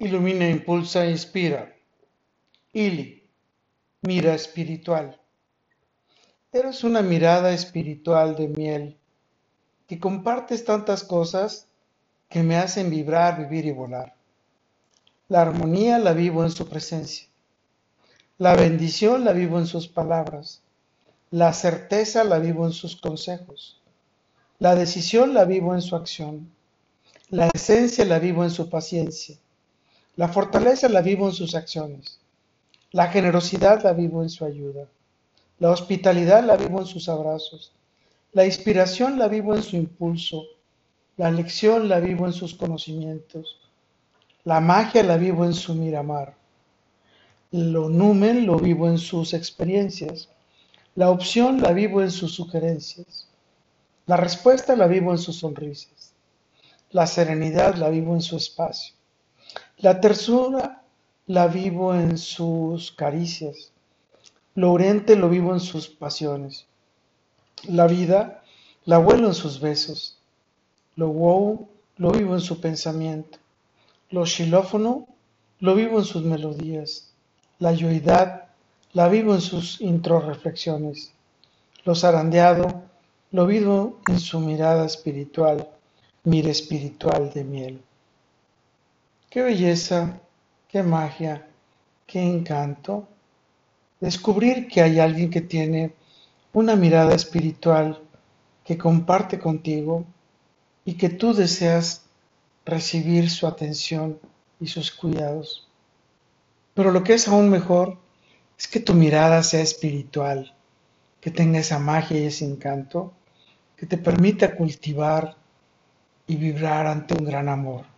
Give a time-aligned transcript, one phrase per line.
[0.00, 1.74] Ilumina, impulsa inspira.
[2.72, 3.28] Ili,
[4.02, 5.20] mira espiritual.
[6.52, 8.96] Eres una mirada espiritual de miel,
[9.88, 11.66] que compartes tantas cosas
[12.28, 14.14] que me hacen vibrar, vivir y volar.
[15.26, 17.26] La armonía la vivo en su presencia.
[18.38, 20.62] La bendición la vivo en sus palabras.
[21.32, 23.82] La certeza la vivo en sus consejos.
[24.60, 26.52] La decisión la vivo en su acción.
[27.30, 29.36] La esencia la vivo en su paciencia.
[30.18, 32.18] La fortaleza la vivo en sus acciones.
[32.90, 34.88] La generosidad la vivo en su ayuda.
[35.60, 37.72] La hospitalidad la vivo en sus abrazos.
[38.32, 40.42] La inspiración la vivo en su impulso.
[41.16, 43.60] La lección la vivo en sus conocimientos.
[44.42, 46.34] La magia la vivo en su miramar.
[47.52, 50.30] Lo numen lo vivo en sus experiencias.
[50.96, 53.28] La opción la vivo en sus sugerencias.
[54.06, 56.12] La respuesta la vivo en sus sonrisas.
[56.90, 58.97] La serenidad la vivo en su espacio.
[59.80, 60.82] La tersura
[61.28, 63.70] la vivo en sus caricias.
[64.56, 66.66] Lo urente lo vivo en sus pasiones.
[67.62, 68.42] La vida
[68.86, 70.18] la vuelo en sus besos.
[70.96, 73.38] Lo wow lo vivo en su pensamiento.
[74.10, 75.06] Lo xilófono
[75.60, 77.12] lo vivo en sus melodías.
[77.60, 78.48] La yoidad
[78.94, 81.12] la vivo en sus introreflexiones.
[81.84, 82.82] Lo zarandeado
[83.30, 85.68] lo vivo en su mirada espiritual,
[86.24, 87.82] mira espiritual de miel.
[89.30, 90.22] Qué belleza,
[90.68, 91.46] qué magia,
[92.06, 93.06] qué encanto.
[94.00, 95.94] Descubrir que hay alguien que tiene
[96.54, 98.02] una mirada espiritual
[98.64, 100.06] que comparte contigo
[100.86, 102.06] y que tú deseas
[102.64, 104.18] recibir su atención
[104.60, 105.68] y sus cuidados.
[106.72, 107.98] Pero lo que es aún mejor
[108.58, 110.54] es que tu mirada sea espiritual,
[111.20, 113.12] que tenga esa magia y ese encanto
[113.76, 115.36] que te permita cultivar
[116.26, 117.97] y vibrar ante un gran amor.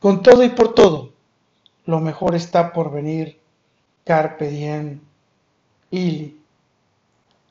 [0.00, 1.12] Con todo y por todo,
[1.86, 3.40] lo mejor está por venir.
[4.04, 5.00] Carpe diem,
[5.90, 6.40] Ili.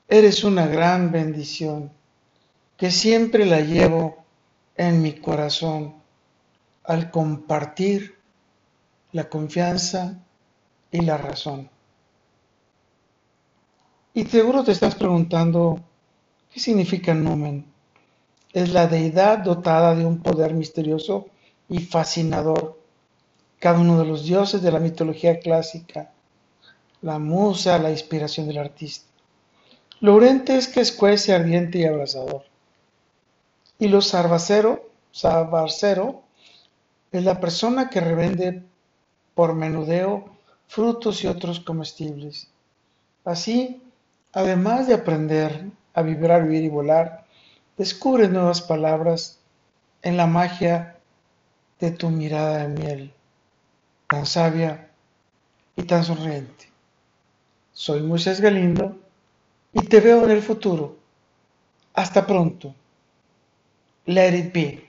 [0.08, 1.92] Eres una gran bendición
[2.78, 4.24] que siempre la llevo
[4.78, 5.96] en mi corazón
[6.84, 8.20] al compartir
[9.12, 10.20] la confianza
[10.91, 11.70] y la razón.
[14.14, 15.80] Y seguro te estás preguntando,
[16.52, 17.66] ¿qué significa Numen?
[18.53, 21.28] Es la deidad dotada de un poder misterioso
[21.70, 22.80] y fascinador.
[23.59, 26.12] Cada uno de los dioses de la mitología clásica,
[27.02, 29.08] la musa, la inspiración del artista.
[30.02, 32.44] Lo es que escuece, ardiente y abrasador.
[33.80, 36.22] Y lo sarvacero, sarvacero
[37.12, 38.64] es la persona que revende
[39.34, 40.26] por menudeo
[40.68, 42.50] frutos y otros comestibles.
[43.24, 43.82] Así,
[44.34, 47.26] además de aprender a vibrar, vivir y volar,
[47.78, 49.40] descubre nuevas palabras
[50.02, 50.97] en la magia
[51.80, 53.13] de tu mirada de miel,
[54.08, 54.90] tan sabia
[55.75, 56.69] y tan sonriente.
[57.74, 58.97] Soy Moisés Galindo
[59.74, 60.97] y te veo en el futuro.
[61.94, 62.74] Hasta pronto.
[64.06, 64.84] Let it be.